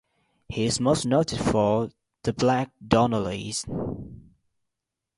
He 0.49 0.65
is 0.65 0.79
most 0.79 1.05
noted 1.05 1.37
for 1.39 1.91
"The 2.23 2.33
Black 2.33 2.71
Donnellys". 2.83 3.67